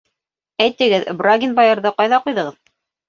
[0.65, 2.57] —Әйтегеҙ, Брагин баярҙы ҡайҙа ҡуйҙығыҙ?